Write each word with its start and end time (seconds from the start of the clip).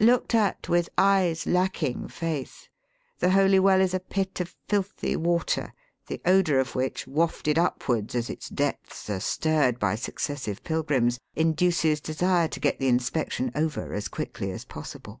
Looked 0.00 0.34
at 0.34 0.70
with 0.70 0.88
eyes 0.96 1.46
lacking 1.46 2.08
faith, 2.08 2.68
the 3.18 3.32
Holy 3.32 3.58
Well 3.58 3.78
is 3.82 3.92
a 3.92 4.00
pit 4.00 4.40
of 4.40 4.56
filthy 4.66 5.16
water, 5.16 5.74
the 6.06 6.18
odour 6.24 6.58
of 6.58 6.74
which, 6.74 7.04
waffced 7.06 7.58
upwards 7.58 8.14
as 8.14 8.30
its 8.30 8.48
depths 8.48 9.10
are 9.10 9.20
stirred 9.20 9.78
by 9.78 9.94
successive 9.94 10.64
pUgrims, 10.64 11.20
induces 11.34 12.00
desire 12.00 12.48
to 12.48 12.58
get 12.60 12.78
the 12.78 12.88
inspection 12.88 13.52
over 13.54 13.92
as 13.92 14.08
quickly 14.08 14.50
as 14.50 14.64
possible. 14.64 15.20